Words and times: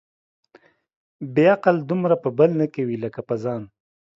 بې 1.33 1.45
عقل 1.55 1.75
دومره 1.89 2.15
په 2.23 2.29
بل 2.37 2.49
نه 2.61 2.67
کوي، 2.73 2.95
لکه 3.03 3.19
په 3.27 3.35
ځان. 3.43 3.61